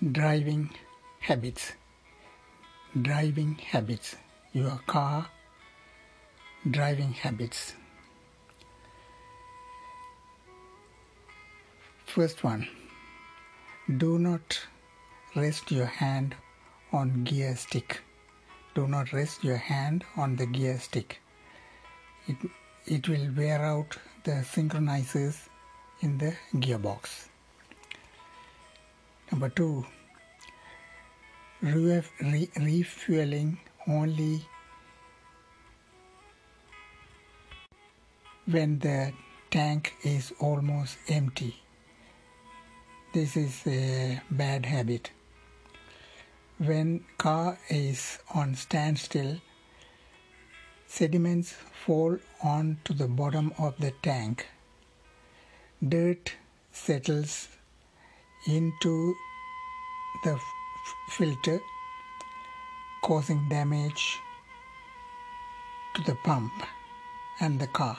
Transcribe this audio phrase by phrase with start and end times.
[0.00, 0.70] driving
[1.18, 1.72] habits.
[3.02, 4.14] Driving habits.
[4.52, 5.26] Your car.
[6.70, 7.74] Driving habits.
[12.06, 12.68] First one.
[13.96, 14.60] Do not
[15.34, 16.36] rest your hand
[16.92, 18.00] on gear stick.
[18.74, 21.20] Do not rest your hand on the gear stick.
[22.28, 22.36] It,
[22.86, 25.48] it will wear out the synchronizers
[26.02, 27.28] in the gearbox
[29.30, 29.84] Number two,
[31.60, 34.42] re- re- refueling only
[38.46, 39.12] when the
[39.50, 41.56] tank is almost empty.
[43.12, 45.10] This is a bad habit.
[46.58, 49.36] When car is on standstill,
[50.86, 54.46] sediments fall onto the bottom of the tank.
[55.86, 56.32] Dirt
[56.72, 57.48] settles
[58.44, 59.16] into
[60.24, 60.40] the
[61.08, 61.60] filter,
[63.02, 64.20] causing damage
[65.94, 66.52] to the pump
[67.40, 67.98] and the car.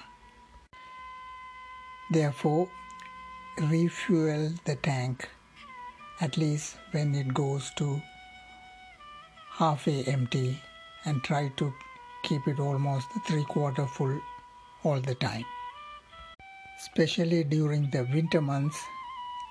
[2.11, 2.69] Therefore,
[3.59, 5.29] refuel the tank
[6.21, 8.01] at least when it goes to
[9.51, 10.61] halfway empty
[11.05, 11.73] and try to
[12.23, 14.19] keep it almost three quarter full
[14.83, 15.45] all the time.
[16.79, 18.81] Especially during the winter months,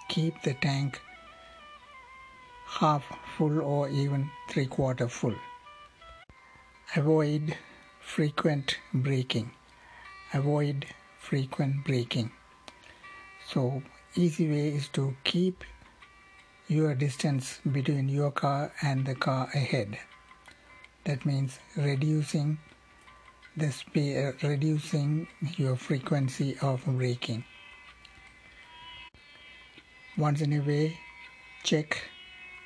[0.09, 1.01] keep the tank
[2.67, 3.05] half
[3.37, 5.35] full or even three quarter full.
[6.97, 7.57] Avoid
[8.01, 9.51] frequent braking.
[10.33, 10.87] Avoid
[11.19, 12.31] frequent braking.
[13.47, 13.83] So
[14.15, 15.65] easy way is to keep
[16.69, 19.99] your distance between your car and the car ahead.
[21.05, 22.59] That means reducing
[23.57, 27.45] the speed, reducing your frequency of braking.
[30.19, 30.99] Once in a way,
[31.63, 31.97] check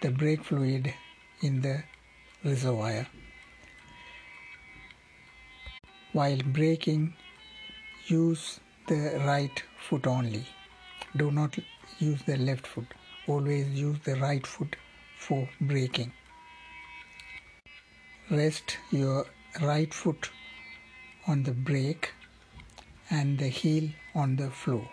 [0.01, 0.95] the brake fluid
[1.43, 1.85] in the
[2.43, 3.07] reservoir.
[6.15, 7.13] While braking,
[8.07, 8.59] use
[8.89, 10.47] the right foot only.
[11.15, 11.59] Do not
[11.99, 12.87] use the left foot.
[13.27, 14.77] Always use the right foot
[15.19, 16.11] for braking.
[18.31, 19.27] Rest your
[19.61, 20.31] right foot
[21.27, 22.13] on the brake
[23.11, 24.89] and the heel on the floor.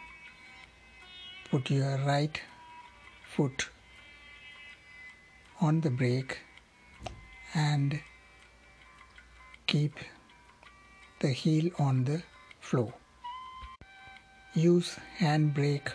[1.52, 2.40] Put your right
[3.36, 3.70] foot
[5.60, 6.38] on the brake
[7.56, 8.00] and
[9.66, 9.96] keep
[11.22, 12.22] the heel on the
[12.60, 12.94] floor.
[14.54, 15.92] Use handbrake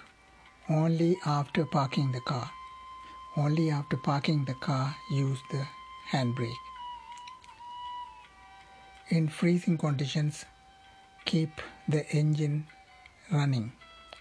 [0.68, 2.50] only after parking the car.
[3.36, 5.64] Only after parking the car, use the
[6.10, 6.64] handbrake.
[9.10, 10.46] In freezing conditions,
[11.24, 12.66] keep the engine
[13.30, 13.72] running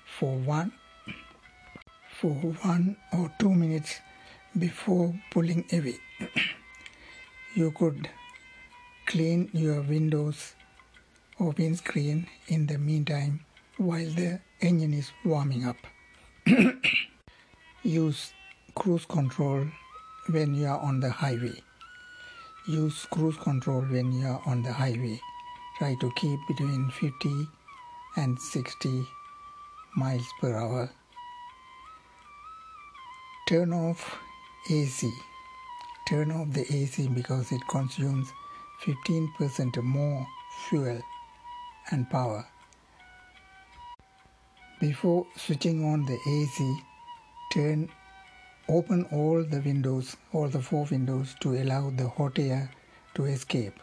[0.06, 0.74] for one
[2.24, 4.00] for one or two minutes
[4.58, 6.00] before pulling away.
[7.54, 8.10] you could
[9.06, 10.54] clean your windows
[11.38, 13.42] or windscreen in the meantime
[13.76, 15.76] while the engine is warming up.
[17.84, 18.32] Use
[18.74, 19.68] cruise control
[20.30, 21.62] when you are on the highway.
[22.70, 25.20] Use cruise control when you are on the highway.
[25.78, 27.48] Try to keep between 50
[28.16, 29.06] and 60
[29.98, 30.90] miles per hour.
[33.46, 34.20] Turn off
[34.70, 35.12] AC.
[36.08, 38.32] Turn off the AC because it consumes
[38.86, 40.26] 15% more
[40.70, 41.02] fuel
[41.92, 42.48] and power.
[44.80, 46.84] Before switching on the AC,
[47.52, 47.90] turn
[48.70, 52.72] open all the windows, all the four windows to allow the hot air
[53.16, 53.78] to escape.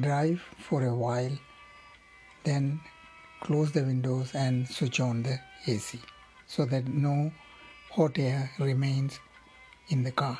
[0.00, 1.38] Drive for a while,
[2.44, 2.80] then
[3.40, 6.00] close the windows and switch on the AC
[6.46, 7.30] so that no
[7.96, 9.18] hot air remains
[9.88, 10.38] in the car.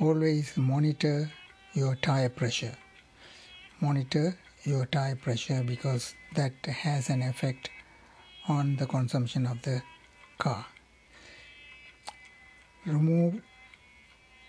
[0.00, 1.30] Always monitor
[1.74, 2.74] your tire pressure.
[3.78, 7.68] Monitor your tire pressure because that has an effect
[8.48, 9.82] on the consumption of the
[10.38, 10.64] car.
[12.86, 13.42] Remove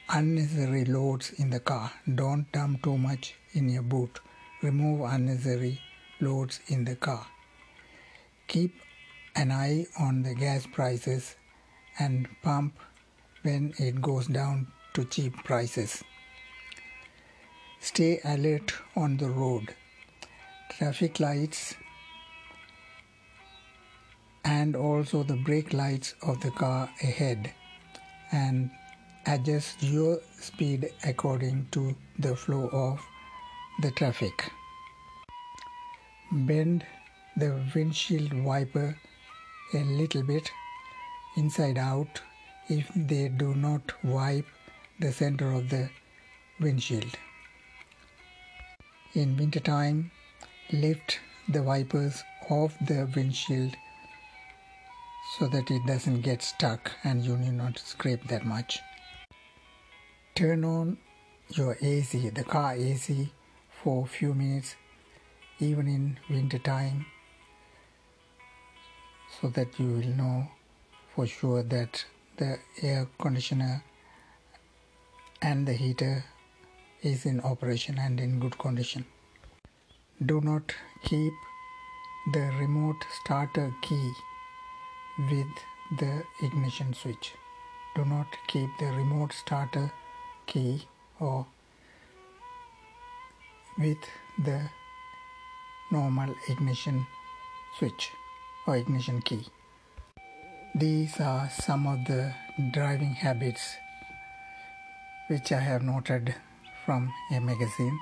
[0.08, 1.92] unnecessary loads in the car.
[2.24, 4.22] Don't dump too much in your boot.
[4.62, 5.82] Remove unnecessary
[6.22, 7.28] loads in the car.
[8.48, 8.76] Keep
[9.36, 11.36] an eye on the gas prices
[12.00, 12.78] and pump
[13.44, 16.04] when it goes down to cheap prices.
[17.80, 19.76] Stay alert on the road.
[20.70, 21.76] Traffic lights
[24.44, 27.52] and also the brake lights of the car ahead
[28.32, 28.70] and
[29.28, 33.00] adjust your speed according to the flow of
[33.82, 34.52] the traffic.
[36.32, 36.86] Bend
[37.38, 38.98] the windshield wiper
[39.74, 40.52] a little bit
[41.36, 42.22] inside out
[42.68, 44.48] if they do not wipe
[45.00, 45.90] the center of the
[46.60, 47.18] windshield.
[49.14, 50.12] In winter time,
[50.72, 53.76] lift the wipers off the windshield
[55.38, 58.80] so that it doesn't get stuck and you need not scrape that much.
[60.34, 60.98] Turn on
[61.50, 63.32] your AC, the car AC,
[63.84, 64.76] for a few minutes,
[65.60, 67.06] even in winter time,
[69.40, 70.48] so that you will know
[71.16, 72.04] for sure that
[72.38, 73.82] the air conditioner
[75.42, 76.26] and the heater
[77.02, 79.06] is in operation and in good condition.
[80.26, 80.74] Do not
[81.04, 81.34] keep
[82.34, 84.12] the remote starter key
[85.32, 85.48] with
[86.00, 87.34] the ignition switch.
[87.96, 89.92] Do not keep the remote starter
[90.48, 90.86] key
[91.20, 91.46] or
[93.78, 94.04] with
[94.44, 94.70] the
[95.92, 97.08] normal ignition
[97.78, 98.12] switch
[98.68, 99.46] or ignition key.
[100.78, 102.34] These are some of the
[102.72, 103.78] driving habits
[105.28, 106.36] which I have noted
[106.86, 107.98] from a magazine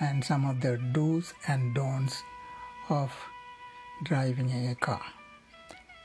[0.00, 2.24] and some of the do's and don'ts
[2.88, 3.12] of
[4.02, 5.02] driving a car.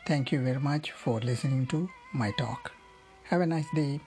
[0.06, 2.72] Thank you very much for listening to my talk.
[3.24, 4.00] Have a nice day.